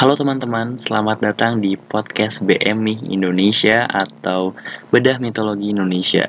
[0.00, 4.56] Halo teman-teman, selamat datang di podcast BMI Indonesia atau
[4.88, 6.24] Bedah Mitologi Indonesia.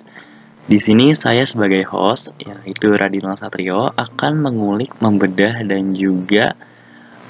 [0.67, 6.51] Di sini saya sebagai host, yaitu Radinal Satrio, akan mengulik, membedah, dan juga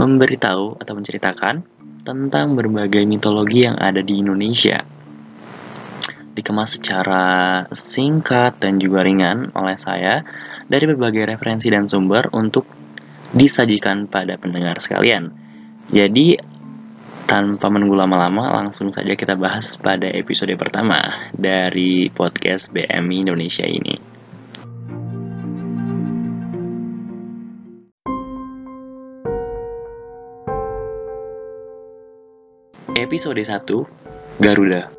[0.02, 1.62] memberitahu atau menceritakan
[2.02, 4.82] tentang berbagai mitologi yang ada di Indonesia.
[6.34, 10.26] Dikemas secara singkat dan juga ringan oleh saya
[10.66, 12.66] dari berbagai referensi dan sumber untuk
[13.30, 15.51] disajikan pada pendengar sekalian.
[15.90, 16.38] Jadi,
[17.32, 23.96] tanpa menunggu lama-lama, langsung saja kita bahas pada episode pertama dari podcast BMI Indonesia ini.
[33.00, 34.92] Episode 1 Garuda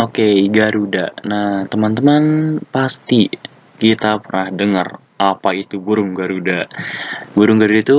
[0.00, 1.12] Oke, Garuda.
[1.28, 3.28] Nah, teman-teman pasti
[3.76, 4.88] kita pernah dengar
[5.20, 6.64] apa itu burung Garuda.
[7.36, 7.98] Burung Garuda itu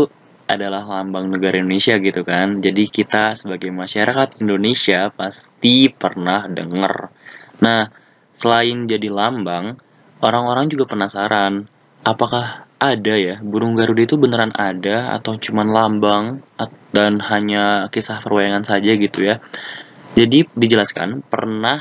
[0.50, 2.60] adalah lambang negara Indonesia gitu kan.
[2.60, 7.14] Jadi kita sebagai masyarakat Indonesia pasti pernah dengar.
[7.62, 7.88] Nah,
[8.34, 9.78] selain jadi lambang,
[10.26, 11.70] orang-orang juga penasaran
[12.02, 16.26] apakah ada ya burung Garuda itu beneran ada atau cuman lambang
[16.90, 19.38] dan hanya kisah perwayangan saja gitu ya.
[20.18, 21.80] Jadi dijelaskan pernah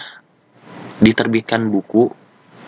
[1.01, 2.20] diterbitkan buku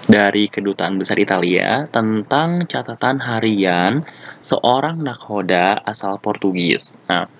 [0.06, 4.02] dari Kedutaan Besar Italia tentang catatan harian
[4.42, 6.94] seorang nakhoda asal Portugis.
[7.06, 7.30] Nah,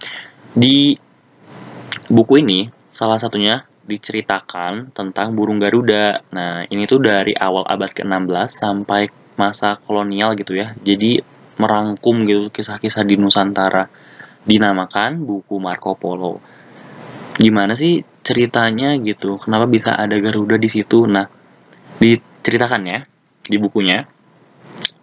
[0.54, 0.94] di
[2.06, 6.22] buku ini salah satunya diceritakan tentang burung Garuda.
[6.30, 10.76] Nah, ini tuh dari awal abad ke-16 sampai masa kolonial gitu ya.
[10.78, 11.18] Jadi
[11.58, 13.90] merangkum gitu kisah-kisah di Nusantara.
[14.42, 16.38] Dinamakan buku Marco Polo.
[17.38, 19.38] Gimana sih ceritanya gitu?
[19.38, 21.06] Kenapa bisa ada Garuda di situ?
[21.10, 21.26] Nah,
[21.98, 22.98] di ceritakan ya
[23.42, 24.02] di bukunya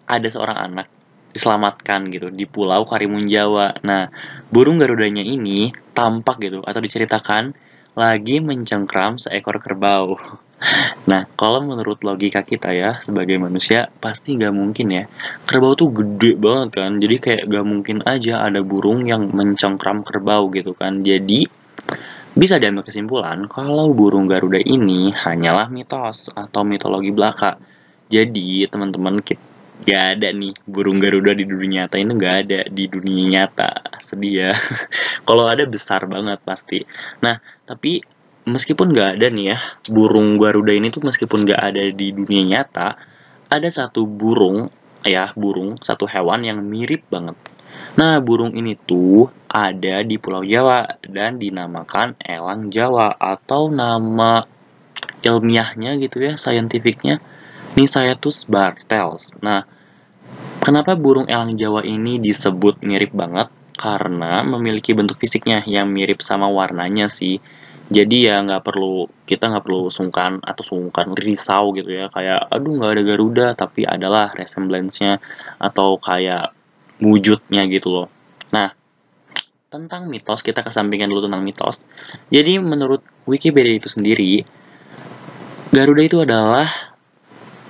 [0.09, 0.87] ada seorang anak
[1.29, 3.77] diselamatkan gitu di Pulau Karimun Jawa.
[3.85, 4.09] Nah,
[4.49, 7.53] burung garudanya ini tampak gitu atau diceritakan
[7.93, 10.15] lagi mencengkram seekor kerbau.
[11.07, 15.03] Nah, kalau menurut logika kita ya sebagai manusia pasti nggak mungkin ya.
[15.47, 20.51] Kerbau tuh gede banget kan, jadi kayak nggak mungkin aja ada burung yang mencengkram kerbau
[20.51, 20.99] gitu kan.
[20.99, 21.47] Jadi
[22.37, 27.57] bisa diambil kesimpulan kalau burung Garuda ini hanyalah mitos atau mitologi belaka.
[28.09, 29.21] Jadi teman-teman
[29.85, 33.97] gak ada nih burung Garuda di dunia nyata ini gak ada di dunia nyata.
[33.97, 34.51] Sedih ya.
[35.27, 36.85] Kalau ada besar banget pasti.
[37.21, 38.01] Nah tapi
[38.49, 39.57] meskipun gak ada nih ya
[39.93, 42.97] burung Garuda ini tuh meskipun gak ada di dunia nyata
[43.49, 44.69] ada satu burung
[45.05, 47.37] ya burung satu hewan yang mirip banget
[47.99, 54.45] Nah, burung ini tuh ada di Pulau Jawa dan dinamakan elang Jawa atau nama
[55.19, 57.19] ilmiahnya gitu ya, saintifiknya
[57.75, 59.37] Nisaetus bartels.
[59.43, 59.67] Nah,
[60.63, 63.51] kenapa burung elang Jawa ini disebut mirip banget?
[63.79, 67.39] Karena memiliki bentuk fisiknya yang mirip sama warnanya sih.
[67.89, 72.77] Jadi ya nggak perlu kita nggak perlu sungkan atau sungkan risau gitu ya kayak aduh
[72.77, 75.17] nggak ada Garuda tapi adalah resemblance-nya
[75.57, 76.53] atau kayak
[76.99, 78.07] wujudnya gitu loh.
[78.51, 78.71] Nah,
[79.69, 81.85] tentang mitos, kita kesampingkan dulu tentang mitos.
[82.33, 84.43] Jadi menurut Wikipedia itu sendiri,
[85.69, 86.67] Garuda itu adalah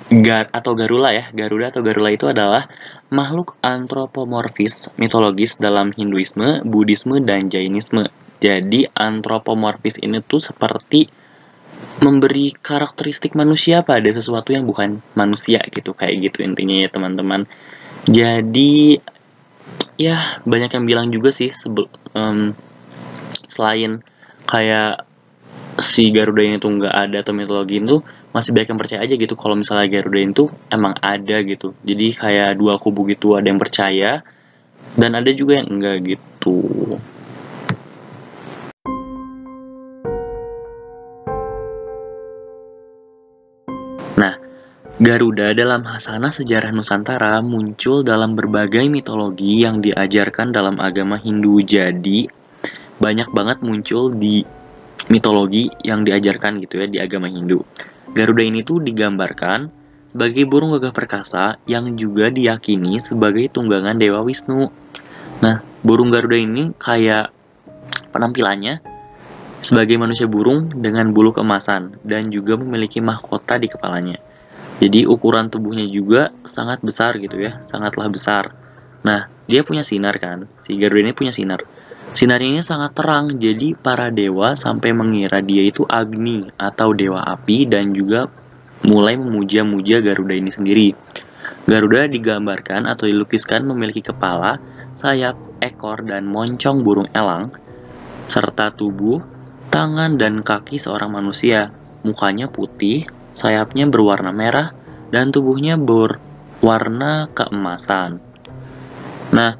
[0.09, 1.29] gar atau Garula ya.
[1.35, 2.66] Garuda atau Garula itu adalah
[3.13, 8.07] makhluk antropomorfis mitologis dalam Hinduisme, Buddhisme, dan Jainisme.
[8.39, 11.12] Jadi antropomorfis ini tuh seperti
[12.00, 17.44] memberi karakteristik manusia pada sesuatu yang bukan manusia gitu kayak gitu intinya ya teman-teman.
[18.07, 18.95] Jadi
[20.00, 22.56] ya banyak yang bilang juga sih sebel, um,
[23.52, 24.00] selain
[24.48, 25.04] kayak
[25.84, 28.00] si Garuda ini tuh nggak ada atau mitologi itu
[28.32, 31.76] masih banyak yang percaya aja gitu kalau misalnya Garuda itu emang ada gitu.
[31.84, 34.24] Jadi kayak dua kubu gitu ada yang percaya
[34.96, 36.58] dan ada juga yang enggak gitu
[45.00, 51.63] Garuda dalam hasanah sejarah Nusantara muncul dalam berbagai mitologi yang diajarkan dalam agama Hindu.
[51.63, 52.28] Jadi,
[53.00, 54.44] banyak banget muncul di
[55.07, 57.63] mitologi yang diajarkan gitu ya di agama Hindu.
[58.12, 59.72] Garuda ini tuh digambarkan
[60.12, 64.68] sebagai burung gagah perkasa yang juga diyakini sebagai tunggangan Dewa Wisnu.
[65.40, 67.31] Nah, burung Garuda ini kayak
[68.12, 68.84] penampilannya
[69.63, 74.28] sebagai manusia burung dengan bulu keemasan dan juga memiliki mahkota di kepalanya.
[74.80, 78.56] Jadi ukuran tubuhnya juga sangat besar gitu ya, sangatlah besar.
[79.04, 81.68] Nah, dia punya sinar kan, si Garuda ini punya sinar.
[82.16, 87.70] Sinarnya ini sangat terang, jadi para dewa sampai mengira dia itu Agni atau dewa api
[87.70, 88.31] dan juga
[88.88, 90.88] mulai memuja-muja Garuda ini sendiri.
[91.70, 94.58] Garuda digambarkan atau dilukiskan memiliki kepala,
[94.98, 97.54] sayap, ekor, dan moncong burung elang,
[98.26, 99.22] serta tubuh,
[99.70, 101.70] tangan, dan kaki seorang manusia.
[102.02, 103.06] Mukanya putih,
[103.39, 104.75] sayapnya berwarna merah,
[105.15, 108.19] dan tubuhnya berwarna keemasan.
[109.31, 109.56] Nah,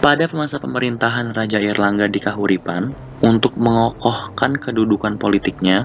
[0.00, 5.84] pada masa pemerintahan Raja Airlangga di Kahuripan, untuk mengokohkan kedudukan politiknya,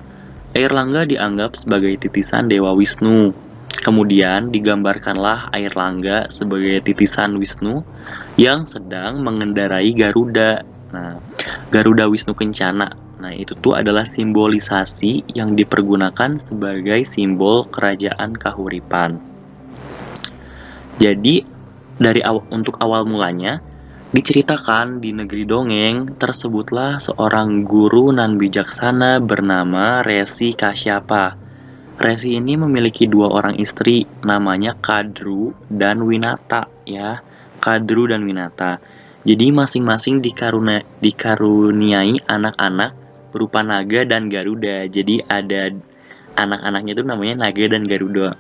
[0.56, 7.86] Airlangga dianggap sebagai titisan Dewa Wisnu Kemudian digambarkanlah air langga sebagai titisan Wisnu
[8.34, 10.66] yang sedang mengendarai Garuda.
[10.90, 11.22] Nah,
[11.70, 12.90] Garuda Wisnu Kencana.
[13.20, 19.20] Nah, itu tuh adalah simbolisasi yang dipergunakan sebagai simbol kerajaan Kahuripan.
[21.00, 21.44] Jadi,
[22.00, 23.60] dari aw untuk awal mulanya,
[24.10, 31.50] diceritakan di negeri dongeng tersebutlah seorang guru nan bijaksana bernama Resi Kasyapa
[32.00, 37.20] Resi ini memiliki dua orang istri, namanya Kadru dan Winata ya.
[37.60, 38.80] Kadru dan Winata.
[39.28, 42.96] Jadi masing-masing dikaruna, dikaruniai anak-anak
[43.36, 44.88] berupa naga dan garuda.
[44.88, 45.76] Jadi ada
[46.40, 48.40] anak-anaknya itu namanya naga dan garuda.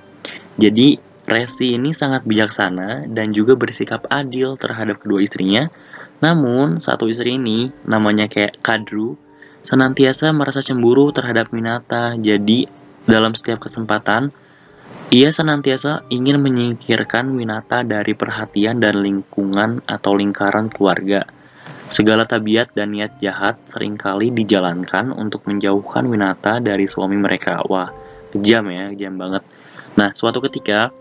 [0.56, 5.70] Jadi Resi ini sangat bijaksana dan juga bersikap adil terhadap kedua istrinya.
[6.26, 9.14] Namun, satu istri ini namanya kayak Kadru
[9.62, 12.18] senantiasa merasa cemburu terhadap Winata.
[12.18, 12.66] Jadi
[13.06, 14.34] dalam setiap kesempatan,
[15.10, 21.26] ia senantiasa ingin menyingkirkan Winata dari perhatian dan lingkungan atau lingkaran keluarga.
[21.90, 27.66] Segala tabiat dan niat jahat sering kali dijalankan untuk menjauhkan Winata dari suami mereka.
[27.66, 27.90] Wah,
[28.30, 29.42] kejam ya, kejam banget.
[29.98, 30.94] Nah, suatu ketika,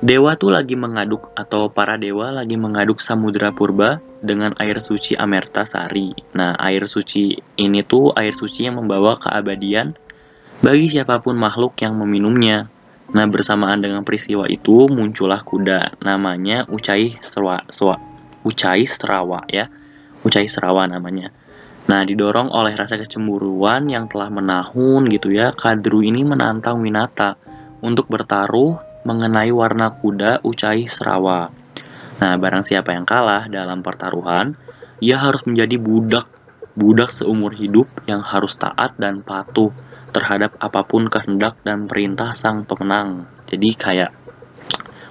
[0.00, 5.68] Dewa tuh lagi mengaduk atau para dewa lagi mengaduk samudra purba dengan air suci Amerta
[5.68, 6.16] Sari.
[6.32, 9.92] Nah, air suci ini tuh air suci yang membawa keabadian
[10.64, 12.72] bagi siapa pun makhluk yang meminumnya.
[13.10, 17.98] Nah, bersamaan dengan peristiwa itu muncullah kuda, namanya Ucai Serawa, Swa,
[18.46, 19.66] Ucai Serawa ya.
[20.22, 21.34] Ucai Serawa namanya.
[21.90, 27.34] Nah, didorong oleh rasa kecemburuan yang telah menahun gitu ya, Kadru ini menantang Winata
[27.82, 31.50] untuk bertaruh mengenai warna kuda Ucai Serawa.
[32.22, 34.54] Nah, barang siapa yang kalah dalam pertaruhan,
[35.02, 36.30] ia harus menjadi budak,
[36.78, 39.74] budak seumur hidup yang harus taat dan patuh
[40.10, 43.26] terhadap apa pun kehendak dan perintah sang pemenang.
[43.50, 44.10] Jadi kayak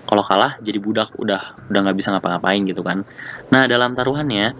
[0.10, 3.06] kalau kalah jadi budak udah udah nggak bisa ngapa-ngapain gitu kan.
[3.54, 4.56] Nah dalam taruhannya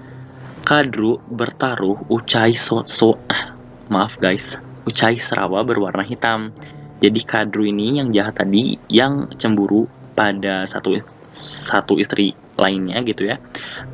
[0.60, 3.58] Kadru bertaruh Ucai so, so ah,
[3.90, 6.54] maaf guys Ucai Serawa berwarna hitam.
[7.00, 10.94] Jadi Kadru ini yang jahat tadi yang cemburu pada satu
[11.32, 13.40] satu istri lainnya gitu ya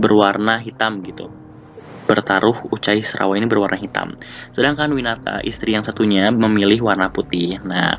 [0.02, 1.30] berwarna hitam gitu
[2.06, 4.14] bertaruh Ucai Serawa ini berwarna hitam.
[4.54, 7.58] Sedangkan Winata, istri yang satunya, memilih warna putih.
[7.66, 7.98] Nah,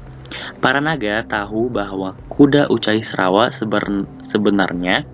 [0.63, 3.51] para naga tahu bahwa kuda Ucai Serawa
[4.23, 5.05] sebenarnya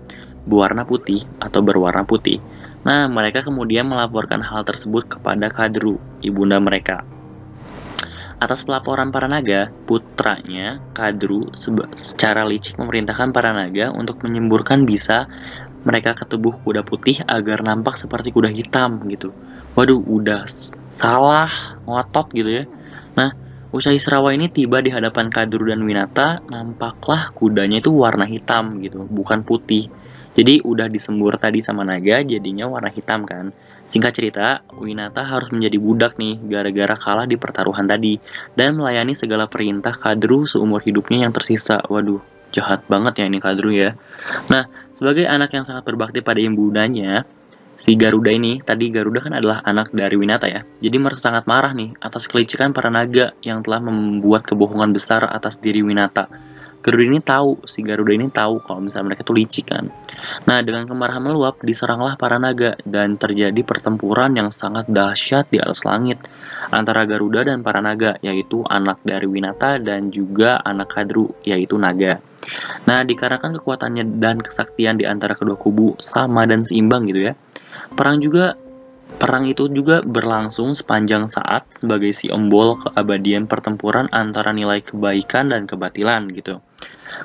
[0.45, 2.37] berwarna putih atau berwarna putih.
[2.83, 7.07] Nah, mereka kemudian melaporkan hal tersebut kepada Kadru, ibunda mereka.
[8.43, 11.47] Atas pelaporan para naga, putranya, Kadru,
[11.95, 15.31] secara licik memerintahkan para naga untuk menyemburkan bisa
[15.83, 19.35] mereka ke tubuh kuda putih agar nampak seperti kuda hitam gitu.
[19.75, 20.47] Waduh, udah
[20.91, 22.63] salah ngotot gitu ya.
[23.19, 23.35] Nah,
[23.75, 29.05] usai Serawa ini tiba di hadapan Kadru dan Winata, nampaklah kudanya itu warna hitam gitu,
[29.07, 29.91] bukan putih.
[30.33, 33.53] Jadi udah disembur tadi sama naga, jadinya warna hitam kan.
[33.85, 38.17] Singkat cerita, Winata harus menjadi budak nih gara-gara kalah di pertaruhan tadi
[38.57, 41.85] dan melayani segala perintah Kadru seumur hidupnya yang tersisa.
[41.85, 42.21] Waduh,
[42.53, 43.97] jahat banget ya ini Kadru ya.
[44.47, 47.25] Nah, sebagai anak yang sangat berbakti pada ibundanya,
[47.75, 50.61] si Garuda ini, tadi Garuda kan adalah anak dari Winata ya.
[50.79, 55.57] Jadi merasa sangat marah nih atas kelicikan para naga yang telah membuat kebohongan besar atas
[55.57, 56.52] diri Winata.
[56.83, 59.87] Garuda ini tahu, si Garuda ini tahu kalau misalnya mereka tuh licik kan.
[60.43, 65.87] Nah, dengan kemarahan meluap, diseranglah para naga dan terjadi pertempuran yang sangat dahsyat di atas
[65.87, 66.19] langit
[66.75, 72.19] antara Garuda dan para naga, yaitu anak dari Winata dan juga anak Kadru, yaitu naga.
[72.83, 77.33] Nah, dikarenakan kekuatannya dan kesaktian di antara kedua kubu sama dan seimbang gitu ya.
[77.95, 78.59] Perang juga
[79.23, 86.27] Perang itu juga berlangsung sepanjang saat sebagai ombol keabadian pertempuran antara nilai kebaikan dan kebatilan
[86.35, 86.59] gitu.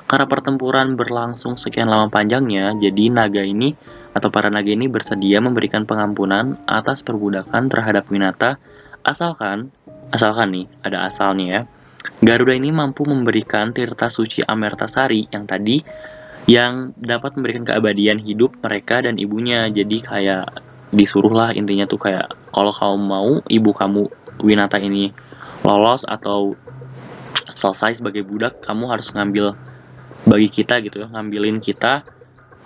[0.07, 3.75] Karena pertempuran berlangsung sekian lama panjangnya, jadi naga ini
[4.15, 8.63] atau para naga ini bersedia memberikan pengampunan atas perbudakan terhadap Winata
[9.03, 9.75] asalkan
[10.15, 11.61] asalkan nih ada asalnya ya.
[12.23, 15.83] Garuda ini mampu memberikan tirta suci Amertasari yang tadi
[16.47, 19.67] yang dapat memberikan keabadian hidup mereka dan ibunya.
[19.67, 25.11] Jadi kayak disuruhlah intinya tuh kayak kalau kamu mau ibu kamu Winata ini
[25.67, 26.55] lolos atau
[27.51, 29.51] selesai sebagai budak, kamu harus ngambil
[30.23, 32.07] bagi kita gitu ngambilin kita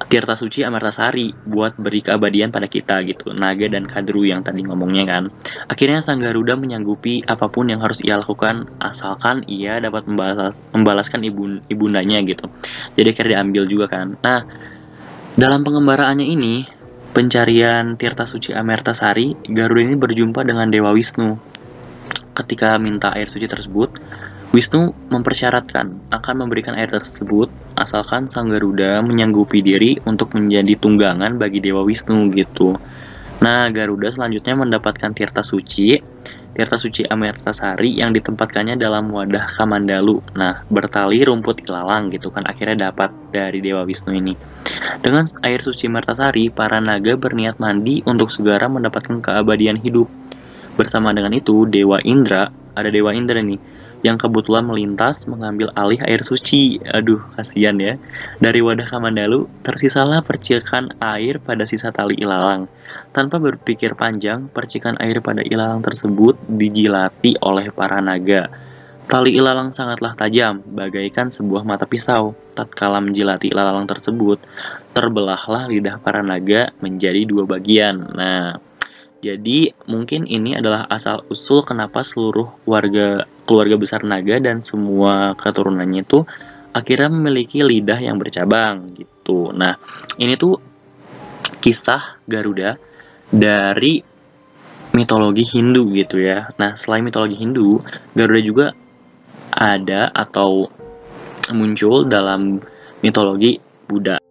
[0.03, 3.31] Tirta Suci Amartasari buat beri keabadian pada kita gitu.
[3.31, 5.23] Naga dan Kadru yang tadi ngomongnya kan.
[5.69, 11.23] Akhirnya Sang Garuda menyanggupi apa pun yang harus ia lakukan asalkan ia dapat membalas, membalaskan
[11.23, 12.49] ibu ibundanya gitu.
[12.99, 14.17] Jadi akhirnya diambil juga kan.
[14.19, 14.43] Nah
[15.39, 16.67] dalam pengembaraannya ini
[17.13, 21.37] pencarian Tirta Suci Amartasari Garuda ini berjumpa dengan Dewa Wisnu
[22.33, 23.93] ketika minta air suci tersebut
[24.53, 31.57] Wisnu mempersyaratkan akan memberikan air tersebut asalkan Sang Garuda menyanggupi diri untuk menjadi tunggangan bagi
[31.57, 32.77] Dewa Wisnu gitu.
[33.41, 35.97] Nah, Garuda selanjutnya mendapatkan tirta suci,
[36.53, 40.21] tirta suci Amertasari yang ditempatkannya dalam wadah Kamandalu.
[40.37, 44.37] Nah, bertali rumput ilalang gitu kan akhirnya dapat dari Dewa Wisnu ini.
[45.01, 50.05] Dengan air suci Amertasari, para naga berniat mandi untuk segera mendapatkan keabadian hidup.
[50.77, 53.57] Bersama dengan itu, Dewa Indra, ada Dewa Indra nih,
[54.03, 56.77] yang kebetulan melintas mengambil alih air suci.
[56.91, 57.95] Aduh, kasihan ya.
[58.37, 62.67] Dari wadah Kamandalu, tersisalah percikan air pada sisa tali ilalang.
[63.15, 68.51] Tanpa berpikir panjang, percikan air pada ilalang tersebut dijilati oleh para naga.
[69.03, 72.35] Tali ilalang sangatlah tajam, bagaikan sebuah mata pisau.
[72.55, 74.39] Tatkala menjilati ilalang tersebut,
[74.95, 77.99] terbelahlah lidah para naga menjadi dua bagian.
[78.15, 78.59] Nah,
[79.23, 86.03] jadi mungkin ini adalah asal usul kenapa seluruh warga keluarga besar naga dan semua keturunannya
[86.03, 86.27] itu
[86.75, 89.55] akhirnya memiliki lidah yang bercabang gitu.
[89.55, 89.79] Nah,
[90.19, 90.59] ini tuh
[91.63, 92.75] kisah Garuda
[93.31, 94.03] dari
[94.91, 96.51] mitologi Hindu gitu ya.
[96.59, 97.79] Nah, selain mitologi Hindu,
[98.11, 98.67] Garuda juga
[99.53, 100.67] ada atau
[101.53, 102.59] muncul dalam
[102.99, 104.22] mitologi Buddha.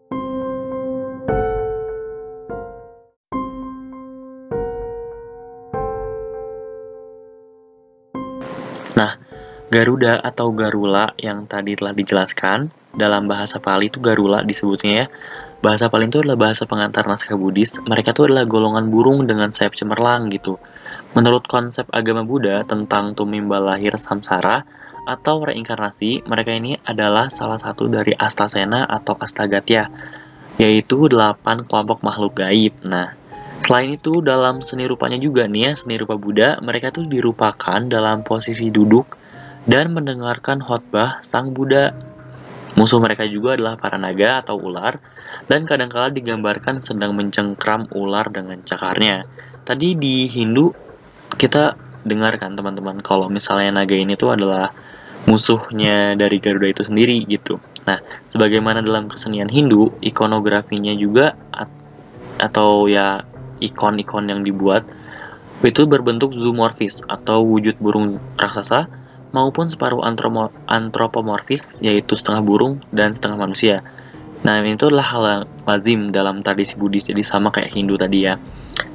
[9.73, 15.07] Garuda atau Garula yang tadi telah dijelaskan dalam bahasa Pali itu Garula disebutnya ya.
[15.65, 17.81] Bahasa Pali itu adalah bahasa pengantar naskah Buddhis.
[17.81, 20.61] Mereka itu adalah golongan burung dengan sayap cemerlang gitu.
[21.17, 24.69] Menurut konsep agama Buddha tentang tumimba lahir samsara
[25.09, 29.89] atau reinkarnasi, mereka ini adalah salah satu dari Astasena atau Astagatya,
[30.61, 32.77] yaitu delapan kelompok makhluk gaib.
[32.93, 33.17] Nah,
[33.63, 38.27] Selain itu, dalam seni rupanya juga nih ya, seni rupa Buddha, mereka tuh dirupakan dalam
[38.27, 39.22] posisi duduk
[39.67, 41.95] dan mendengarkan khotbah Sang Buddha.
[42.73, 44.97] Musuh mereka juga adalah para naga atau ular,
[45.47, 49.29] dan kadangkala digambarkan sedang mencengkram ular dengan cakarnya.
[49.63, 50.73] Tadi di Hindu,
[51.37, 54.73] kita dengarkan teman-teman, kalau misalnya naga ini tuh adalah
[55.29, 57.63] musuhnya dari Garuda itu sendiri gitu.
[57.87, 58.01] Nah,
[58.33, 61.37] sebagaimana dalam kesenian Hindu, ikonografinya juga
[62.41, 63.23] atau ya
[63.63, 64.83] ikon-ikon yang dibuat
[65.63, 68.91] itu berbentuk zoomorphis atau wujud burung raksasa
[69.33, 70.05] maupun separuh
[70.69, 73.81] antropomorfis yaitu setengah burung dan setengah manusia.
[74.43, 78.27] Nah, ini itu adalah hal yang lazim dalam tradisi Buddhis, jadi sama kayak Hindu tadi
[78.27, 78.37] ya.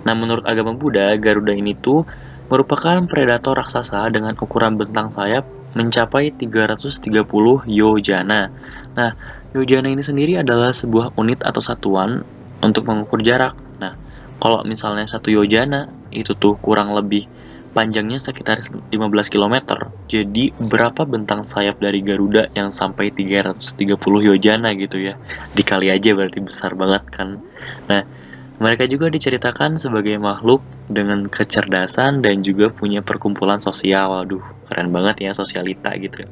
[0.03, 2.03] Nah, menurut agama Buddha, Garuda ini tuh
[2.47, 8.51] merupakan predator raksasa dengan ukuran bentang sayap mencapai 330 yojana.
[8.95, 9.11] Nah,
[9.55, 12.23] yojana ini sendiri adalah sebuah unit atau satuan
[12.59, 13.55] untuk mengukur jarak.
[13.79, 13.95] Nah,
[14.43, 17.27] kalau misalnya satu yojana itu tuh kurang lebih
[17.75, 18.93] panjangnya sekitar 15
[19.33, 19.55] km.
[20.07, 23.97] Jadi berapa bentang sayap dari Garuda yang sampai 330
[24.27, 25.15] yojana gitu ya.
[25.55, 27.41] Dikali aja berarti besar banget kan.
[27.87, 28.03] Nah,
[28.57, 34.09] mereka juga diceritakan sebagai makhluk dengan kecerdasan dan juga punya perkumpulan sosial.
[34.09, 36.25] Waduh, keren banget ya sosialita gitu.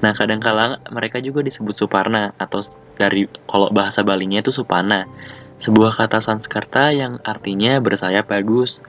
[0.00, 2.64] Nah, kadang-kala mereka juga disebut Suparna atau
[2.96, 5.04] dari kalau bahasa Balinya itu Supana
[5.60, 8.80] sebuah kata Sanskerta yang artinya bersayap bagus.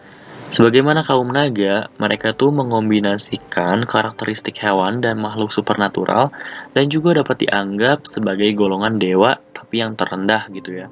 [0.52, 6.36] Sebagaimana kaum naga, mereka tuh mengombinasikan karakteristik hewan dan makhluk supernatural
[6.76, 10.92] dan juga dapat dianggap sebagai golongan dewa tapi yang terendah gitu ya.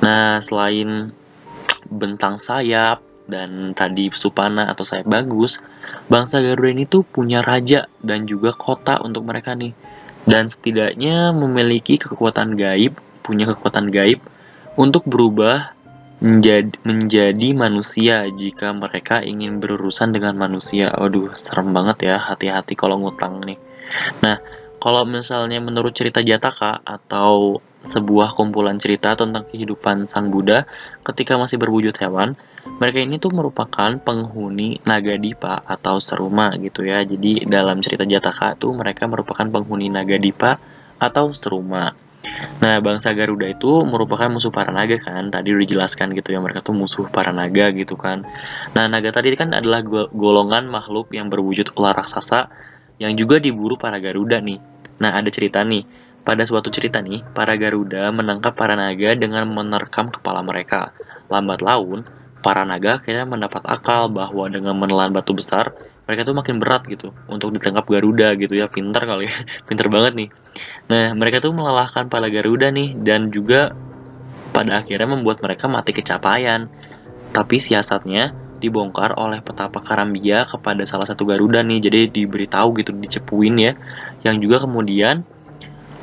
[0.00, 1.12] Nah, selain
[1.84, 5.60] bentang sayap dan tadi supana atau sayap bagus,
[6.08, 9.76] bangsa Garuda ini tuh punya raja dan juga kota untuk mereka nih.
[10.24, 14.24] Dan setidaknya memiliki kekuatan gaib, punya kekuatan gaib
[14.80, 15.73] untuk berubah
[16.24, 20.88] menjadi, menjadi manusia jika mereka ingin berurusan dengan manusia.
[20.96, 23.60] Waduh, serem banget ya, hati-hati kalau ngutang nih.
[24.24, 24.40] Nah,
[24.80, 30.64] kalau misalnya menurut cerita Jataka atau sebuah kumpulan cerita tentang kehidupan Sang Buddha
[31.04, 32.32] ketika masih berwujud hewan,
[32.80, 37.04] mereka ini tuh merupakan penghuni Nagadipa atau Seruma gitu ya.
[37.04, 40.56] Jadi dalam cerita Jataka tuh mereka merupakan penghuni Nagadipa
[40.96, 41.92] atau Seruma.
[42.60, 45.28] Nah, bangsa Garuda itu merupakan musuh para naga kan.
[45.28, 48.24] Tadi udah dijelaskan gitu ya, mereka tuh musuh para naga gitu kan.
[48.72, 52.48] Nah, naga tadi kan adalah golongan makhluk yang berwujud ular raksasa
[52.96, 54.58] yang juga diburu para Garuda nih.
[55.02, 55.84] Nah, ada cerita nih.
[56.24, 60.96] pada suatu cerita nih, para Garuda menangkap para naga dengan menerkam kepala mereka.
[61.28, 62.08] Lambat laun,
[62.40, 67.16] para naga akhirnya mendapat akal bahwa dengan menelan batu besar, mereka tuh makin berat gitu
[67.32, 68.68] untuk ditangkap Garuda gitu ya.
[68.68, 69.34] Pinter kali ya,
[69.68, 70.28] pinter banget nih.
[70.92, 73.72] Nah, mereka tuh melelahkan para Garuda nih dan juga
[74.52, 76.68] pada akhirnya membuat mereka mati kecapaian.
[77.34, 81.80] Tapi siasatnya dibongkar oleh petapa Karambia kepada salah satu Garuda nih.
[81.88, 83.72] Jadi diberitahu gitu, dicepuin ya.
[84.22, 85.24] Yang juga kemudian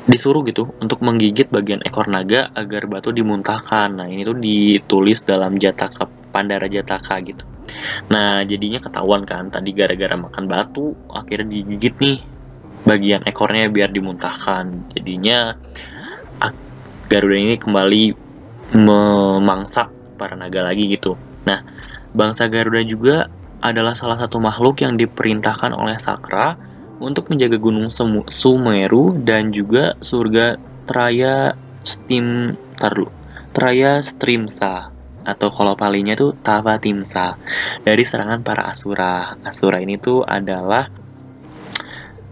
[0.02, 4.02] disuruh gitu untuk menggigit bagian ekor naga agar batu dimuntahkan.
[4.02, 7.51] Nah, ini tuh ditulis dalam Jataka Pandara Jataka gitu.
[8.10, 12.18] Nah, jadinya ketahuan kan tadi gara-gara makan batu akhirnya digigit nih
[12.82, 14.92] bagian ekornya biar dimuntahkan.
[14.94, 15.54] Jadinya
[17.12, 18.02] Garuda ini kembali
[18.72, 21.12] memangsa para naga lagi gitu.
[21.44, 21.60] Nah,
[22.16, 23.28] bangsa Garuda juga
[23.60, 26.56] adalah salah satu makhluk yang diperintahkan oleh Sakra
[27.04, 27.92] untuk menjaga Gunung
[28.32, 30.56] Sumeru dan juga surga
[30.88, 31.52] Traya
[31.84, 33.12] Steam taruh
[33.52, 34.88] Traya Strimsa
[35.22, 37.38] atau kalau palinya tuh Tavatimsa
[37.82, 39.38] dari serangan para Asura.
[39.42, 40.90] Asura ini tuh adalah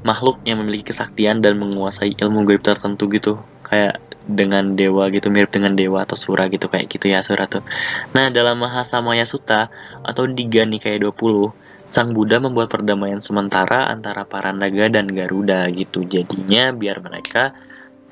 [0.01, 3.39] makhluk yang memiliki kesaktian dan menguasai ilmu gaib tertentu gitu.
[3.67, 7.67] Kayak dengan dewa gitu mirip dengan dewa atau sura gitu kayak gitu ya Asura tuh.
[8.15, 9.73] Nah, dalam Mahasamaya Sutta
[10.07, 16.07] atau Diga Nikaya 20 Sang Buddha membuat perdamaian sementara antara para naga dan Garuda gitu.
[16.07, 17.51] Jadinya biar mereka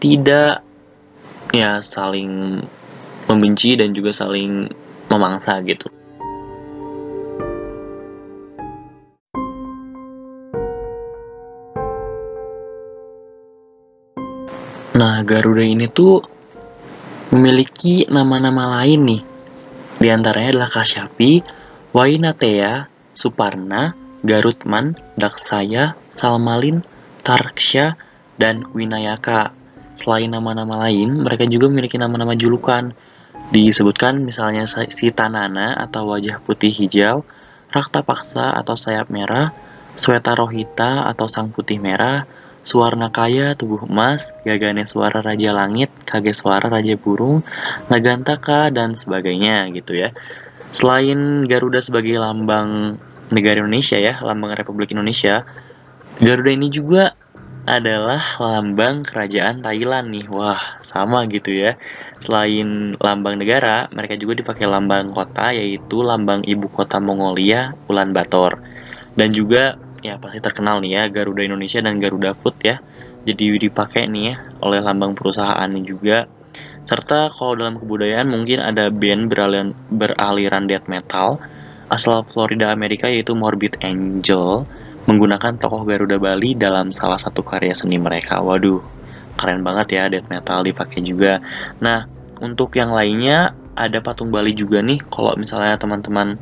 [0.03, 0.67] tidak
[1.55, 2.63] ya saling
[3.29, 4.67] membenci dan juga saling
[5.13, 5.89] memangsa gitu.
[14.99, 16.19] Nah, Garuda ini tuh
[17.31, 19.23] memiliki nama-nama lain nih.
[20.03, 21.33] Di antaranya adalah Kasyapi,
[21.95, 23.95] Wainatea, Suparna,
[24.27, 26.83] Garutman, Daksaya, Salmalin,
[27.23, 27.95] Tarksya,
[28.39, 29.55] dan Winayaka.
[29.95, 32.91] Selain nama-nama lain, mereka juga memiliki nama-nama julukan.
[33.49, 37.25] Disebutkan misalnya Sitanana atau wajah putih hijau,
[37.73, 39.57] Rakta Paksa atau sayap merah,
[39.97, 42.29] Sweta Rohita atau sang putih merah,
[42.61, 47.41] Suwarna Kaya tubuh emas, Gagane Suara Raja Langit, Kage Suara Raja Burung,
[47.89, 50.13] Nagantaka, dan sebagainya gitu ya.
[50.71, 53.01] Selain Garuda sebagai lambang
[53.33, 55.49] negara Indonesia ya, lambang Republik Indonesia,
[56.21, 57.18] Garuda ini juga
[57.69, 60.25] adalah lambang kerajaan Thailand nih.
[60.33, 61.77] Wah, sama gitu ya.
[62.17, 68.53] Selain lambang negara, mereka juga dipakai lambang kota yaitu lambang ibu kota Mongolia, Ulaanbaatar.
[69.13, 72.81] Dan juga ya pasti terkenal nih ya Garuda Indonesia dan Garuda Food ya.
[73.29, 76.25] Jadi dipakai nih ya oleh lambang perusahaan juga
[76.89, 81.37] serta kalau dalam kebudayaan mungkin ada band beraliran, beraliran death metal
[81.93, 84.65] asal Florida Amerika yaitu Morbid Angel
[85.09, 88.45] menggunakan tokoh Garuda Bali dalam salah satu karya seni mereka.
[88.45, 88.85] Waduh,
[89.41, 91.41] keren banget ya death metal dipakai juga.
[91.81, 92.05] Nah,
[92.45, 96.37] untuk yang lainnya ada patung Bali juga nih kalau misalnya teman-teman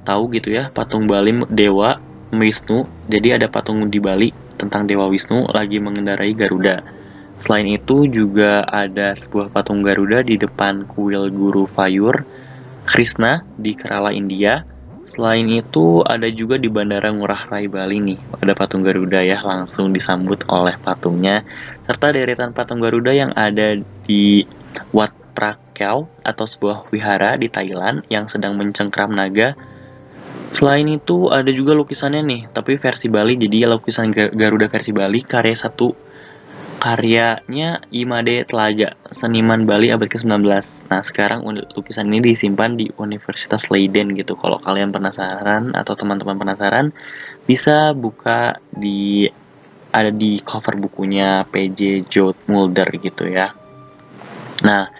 [0.00, 2.00] tahu gitu ya, patung Bali Dewa
[2.32, 2.88] Wisnu.
[3.04, 6.80] Jadi ada patung di Bali tentang Dewa Wisnu lagi mengendarai Garuda.
[7.38, 12.24] Selain itu juga ada sebuah patung Garuda di depan kuil Guru Fayur
[12.88, 14.64] Krishna di Kerala, India.
[15.08, 19.88] Selain itu ada juga di Bandara Ngurah Rai Bali nih, ada patung Garuda ya langsung
[19.88, 21.48] disambut oleh patungnya
[21.88, 24.44] serta deretan patung Garuda yang ada di
[24.92, 29.56] Wat Prakyau atau sebuah wihara di Thailand yang sedang mencengkram naga.
[30.52, 35.56] Selain itu ada juga lukisannya nih, tapi versi Bali jadi lukisan Garuda versi Bali karya
[35.56, 36.07] satu
[36.78, 40.46] karyanya Imade Telaga, seniman Bali abad ke-19.
[40.88, 41.42] Nah, sekarang
[41.74, 44.38] lukisan ini disimpan di Universitas Leiden gitu.
[44.38, 46.94] Kalau kalian penasaran atau teman-teman penasaran,
[47.44, 49.26] bisa buka di
[49.90, 53.50] ada di cover bukunya PJ Jot Mulder gitu ya.
[54.62, 54.90] Nah,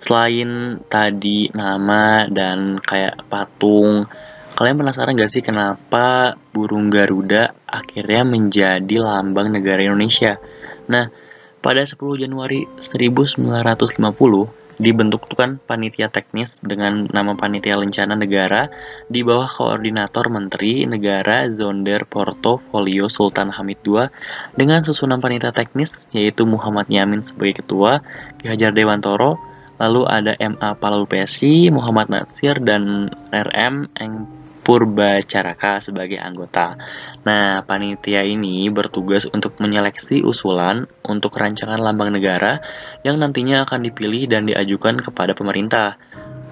[0.00, 4.08] selain tadi nama dan kayak patung,
[4.56, 10.40] kalian penasaran gak sih kenapa burung Garuda akhirnya menjadi lambang negara Indonesia?
[10.86, 11.25] Nah,
[11.64, 18.68] pada 10 Januari 1950, dibentukkan panitia teknis dengan nama Panitia Lencana Negara
[19.08, 24.08] di bawah Koordinator Menteri Negara Zonder Portofolio Sultan Hamid II
[24.52, 28.04] dengan susunan panitia teknis yaitu Muhammad Yamin sebagai ketua,
[28.36, 29.40] Ki Hajar Dewantoro,
[29.80, 34.28] lalu ada MA Palupesi, Muhammad Natsir, dan RM Eng
[34.66, 36.74] Purba Caraka sebagai anggota.
[37.22, 42.58] Nah, panitia ini bertugas untuk menyeleksi usulan untuk rancangan lambang negara
[43.06, 45.94] yang nantinya akan dipilih dan diajukan kepada pemerintah.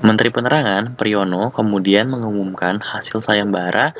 [0.06, 3.90] Menteri Penerangan, Priyono, kemudian mengumumkan hasil sayembara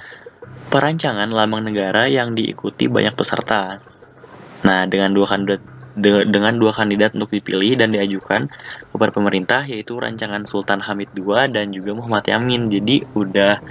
[0.70, 3.74] perancangan lambang negara yang diikuti banyak peserta.
[4.62, 8.50] Nah, dengan dua kandidat de dengan dua kandidat untuk dipilih dan diajukan
[8.90, 12.66] kepada pemerintah yaitu rancangan Sultan Hamid II dan juga Muhammad Yamin.
[12.66, 13.62] Jadi udah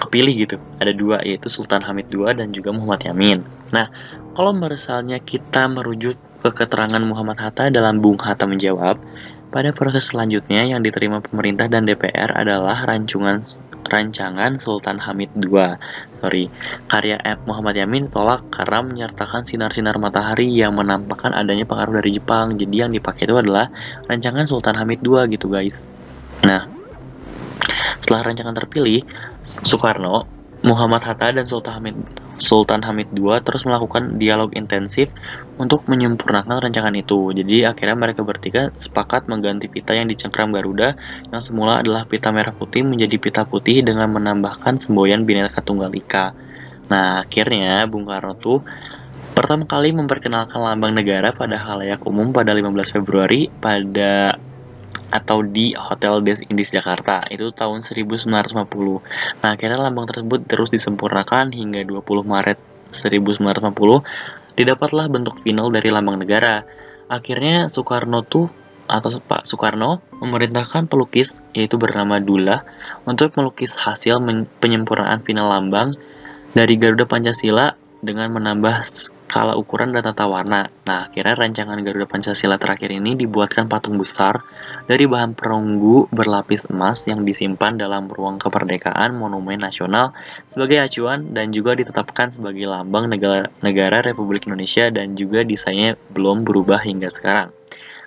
[0.00, 0.56] kepilih gitu.
[0.80, 3.42] Ada dua yaitu Sultan Hamid II dan juga Muhammad Yamin.
[3.74, 3.90] Nah,
[4.34, 9.00] kalau misalnya kita merujuk ke keterangan Muhammad Hatta dalam Bung Hatta menjawab,
[9.54, 13.38] pada proses selanjutnya yang diterima pemerintah dan DPR adalah rancangan
[13.86, 15.78] rancangan Sultan Hamid II.
[16.18, 16.50] Sorry,
[16.90, 17.46] karya F.
[17.46, 22.58] Muhammad Yamin tolak karena menyertakan sinar-sinar matahari yang menampakkan adanya pengaruh dari Jepang.
[22.58, 23.70] Jadi yang dipakai itu adalah
[24.10, 25.86] rancangan Sultan Hamid II gitu guys.
[26.42, 26.66] Nah,
[28.02, 29.06] setelah rancangan terpilih,
[29.44, 30.24] Soekarno
[30.64, 31.96] Muhammad Hatta dan Sultan Hamid
[32.40, 35.12] Sultan Hamid II terus melakukan dialog intensif
[35.54, 37.30] untuk menyempurnakan rancangan itu.
[37.30, 40.98] Jadi akhirnya mereka bertiga sepakat mengganti pita yang dicengkram Garuda
[41.30, 46.34] yang semula adalah pita merah putih menjadi pita putih dengan menambahkan semboyan Bhinneka Tunggal Ika.
[46.90, 48.66] Nah, akhirnya Bung Karno tuh
[49.36, 54.38] pertama kali memperkenalkan lambang negara pada halayak umum pada 15 Februari pada
[55.14, 58.26] atau di Hotel Des Indies Jakarta itu tahun 1950.
[58.26, 62.58] Nah, akhirnya lambang tersebut terus disempurnakan hingga 20 Maret
[62.90, 66.66] 1950 didapatlah bentuk final dari lambang negara.
[67.06, 68.50] Akhirnya Soekarno tuh
[68.90, 72.66] atau Pak Soekarno memerintahkan pelukis yaitu bernama Dula
[73.08, 74.20] untuk melukis hasil
[74.60, 75.94] penyempurnaan final lambang
[76.52, 77.72] dari Garuda Pancasila
[78.04, 80.70] dengan menambah skala ukuran dan tata warna.
[80.86, 84.44] Nah, akhirnya rancangan Garuda Pancasila terakhir ini dibuatkan patung besar
[84.86, 90.14] dari bahan perunggu berlapis emas yang disimpan dalam ruang kemerdekaan Monumen Nasional
[90.46, 96.84] sebagai acuan dan juga ditetapkan sebagai lambang negara, Republik Indonesia dan juga desainnya belum berubah
[96.84, 97.50] hingga sekarang.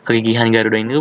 [0.07, 0.95] Kegigihan Garuda ini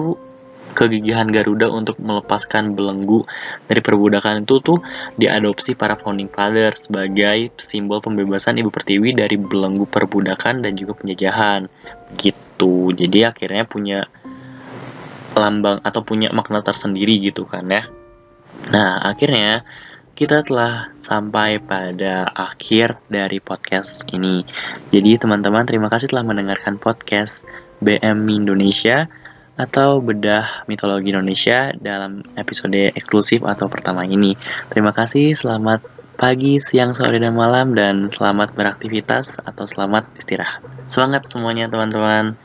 [0.77, 3.25] kegigihan Garuda untuk melepaskan belenggu
[3.65, 4.79] dari perbudakan itu tuh
[5.17, 11.73] diadopsi para founding father sebagai simbol pembebasan Ibu Pertiwi dari belenggu perbudakan dan juga penjajahan.
[12.21, 12.93] Gitu.
[12.93, 14.05] Jadi akhirnya punya
[15.33, 17.89] lambang atau punya makna tersendiri gitu kan ya.
[18.73, 19.65] Nah, akhirnya
[20.17, 24.49] kita telah sampai pada akhir dari podcast ini.
[24.89, 27.45] Jadi teman-teman terima kasih telah mendengarkan podcast
[27.85, 29.13] BM Indonesia
[29.57, 34.37] atau bedah mitologi Indonesia dalam episode eksklusif atau pertama ini.
[34.69, 35.81] Terima kasih, selamat
[36.17, 40.65] pagi, siang, sore, dan malam, dan selamat beraktivitas atau selamat istirahat.
[40.89, 42.37] Semangat semuanya teman-teman.